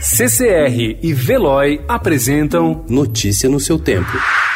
[0.00, 4.12] CCR e Veloy apresentam Notícia no seu tempo.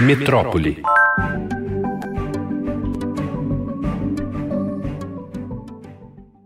[0.00, 0.82] Metrópole.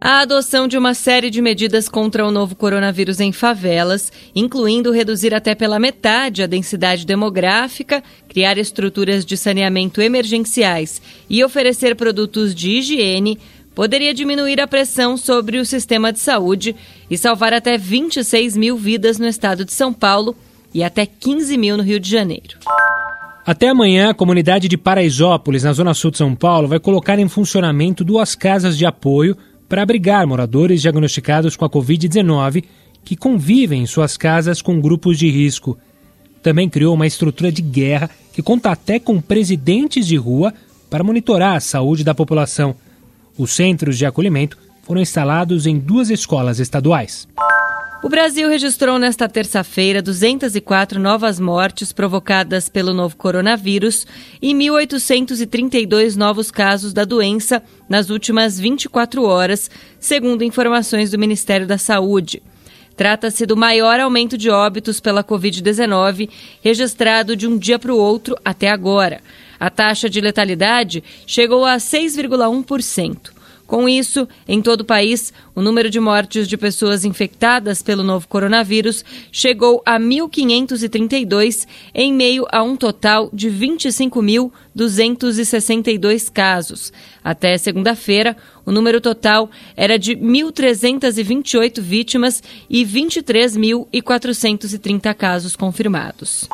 [0.00, 5.32] A adoção de uma série de medidas contra o novo coronavírus em favelas, incluindo reduzir
[5.32, 12.70] até pela metade a densidade demográfica, criar estruturas de saneamento emergenciais e oferecer produtos de
[12.70, 13.38] higiene,
[13.80, 16.76] poderia diminuir a pressão sobre o sistema de saúde
[17.10, 20.36] e salvar até 26 mil vidas no estado de São Paulo
[20.74, 22.58] e até 15 mil no Rio de Janeiro.
[23.46, 27.26] Até amanhã, a comunidade de Paraisópolis, na zona sul de São Paulo, vai colocar em
[27.26, 29.34] funcionamento duas casas de apoio
[29.66, 32.62] para abrigar moradores diagnosticados com a Covid-19
[33.02, 35.78] que convivem em suas casas com grupos de risco.
[36.42, 40.52] Também criou uma estrutura de guerra que conta até com presidentes de rua
[40.90, 42.76] para monitorar a saúde da população.
[43.40, 47.26] Os centros de acolhimento foram instalados em duas escolas estaduais.
[48.04, 54.06] O Brasil registrou nesta terça-feira 204 novas mortes provocadas pelo novo coronavírus
[54.42, 61.78] e 1.832 novos casos da doença nas últimas 24 horas, segundo informações do Ministério da
[61.78, 62.42] Saúde.
[62.94, 66.28] Trata-se do maior aumento de óbitos pela Covid-19
[66.62, 69.22] registrado de um dia para o outro até agora.
[69.60, 73.40] A taxa de letalidade chegou a 6,1%.
[73.70, 78.26] Com isso, em todo o país, o número de mortes de pessoas infectadas pelo novo
[78.26, 86.92] coronavírus chegou a 1.532, em meio a um total de 25.262 casos.
[87.22, 96.48] Até segunda-feira, o número total era de 1.328 vítimas e 23.430 casos confirmados.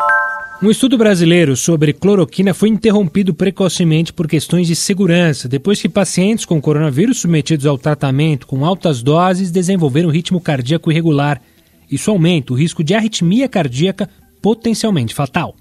[0.62, 6.46] Um estudo brasileiro sobre cloroquina foi interrompido precocemente por questões de segurança, depois que pacientes
[6.46, 11.42] com coronavírus submetidos ao tratamento com altas doses desenvolveram ritmo cardíaco irregular.
[11.90, 14.08] Isso aumenta o risco de arritmia cardíaca
[14.40, 15.54] potencialmente fatal.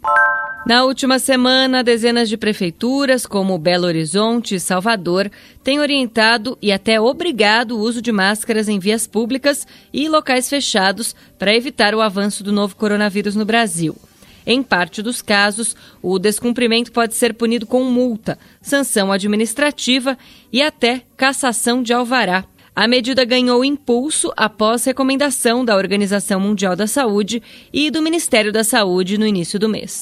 [0.65, 5.29] Na última semana, dezenas de prefeituras, como Belo Horizonte e Salvador,
[5.61, 11.13] têm orientado e até obrigado o uso de máscaras em vias públicas e locais fechados
[11.37, 13.93] para evitar o avanço do novo coronavírus no Brasil.
[14.45, 20.17] Em parte dos casos, o descumprimento pode ser punido com multa, sanção administrativa
[20.51, 22.45] e até cassação de alvará.
[22.75, 27.41] A medida ganhou impulso após recomendação da Organização Mundial da Saúde
[27.71, 30.01] e do Ministério da Saúde no início do mês.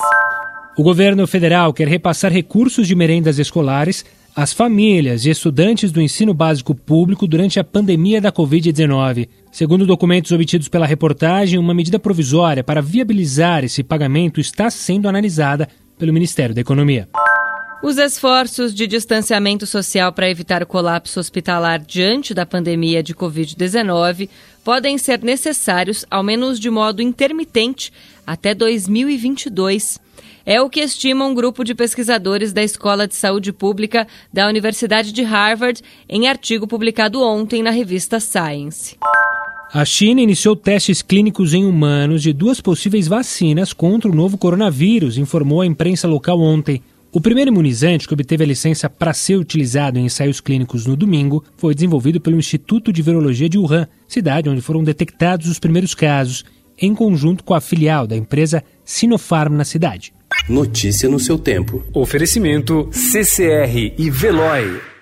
[0.75, 4.03] O governo federal quer repassar recursos de merendas escolares
[4.35, 9.27] às famílias e estudantes do ensino básico público durante a pandemia da Covid-19.
[9.51, 15.67] Segundo documentos obtidos pela reportagem, uma medida provisória para viabilizar esse pagamento está sendo analisada
[15.97, 17.07] pelo Ministério da Economia.
[17.83, 24.29] Os esforços de distanciamento social para evitar o colapso hospitalar diante da pandemia de Covid-19
[24.63, 27.91] podem ser necessários, ao menos de modo intermitente,
[28.25, 29.99] até 2022.
[30.45, 35.11] É o que estima um grupo de pesquisadores da Escola de Saúde Pública da Universidade
[35.11, 38.95] de Harvard em artigo publicado ontem na revista Science.
[39.73, 45.17] A China iniciou testes clínicos em humanos de duas possíveis vacinas contra o novo coronavírus,
[45.17, 46.81] informou a imprensa local ontem.
[47.15, 51.45] O primeiro imunizante, que obteve a licença para ser utilizado em ensaios clínicos no domingo,
[51.55, 56.43] foi desenvolvido pelo Instituto de Virologia de Wuhan, cidade onde foram detectados os primeiros casos,
[56.75, 60.11] em conjunto com a filial da empresa Sinopharm na cidade.
[60.49, 61.83] Notícia no seu tempo.
[61.93, 64.92] Oferecimento CCR e Veloy.